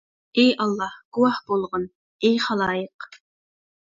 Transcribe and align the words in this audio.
ئى 0.37 0.45
ئاللا 0.63 0.87
گۇۋاھ 1.17 1.37
بولغىن، 1.51 1.85
ئى 2.29 2.33
خالايىق! 2.45 3.09